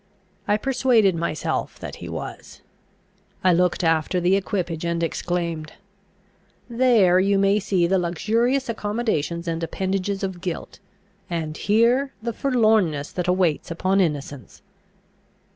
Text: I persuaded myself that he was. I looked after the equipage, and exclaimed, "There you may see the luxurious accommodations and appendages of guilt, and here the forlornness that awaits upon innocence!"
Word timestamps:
I 0.47 0.57
persuaded 0.57 1.13
myself 1.13 1.77
that 1.77 1.97
he 1.97 2.09
was. 2.09 2.61
I 3.43 3.53
looked 3.53 3.83
after 3.83 4.19
the 4.19 4.35
equipage, 4.35 4.83
and 4.83 5.03
exclaimed, 5.03 5.73
"There 6.67 7.19
you 7.19 7.37
may 7.37 7.59
see 7.59 7.85
the 7.85 7.99
luxurious 7.99 8.67
accommodations 8.67 9.47
and 9.47 9.61
appendages 9.61 10.23
of 10.23 10.41
guilt, 10.41 10.79
and 11.29 11.55
here 11.55 12.13
the 12.19 12.33
forlornness 12.33 13.11
that 13.11 13.27
awaits 13.27 13.69
upon 13.69 14.01
innocence!" 14.01 14.63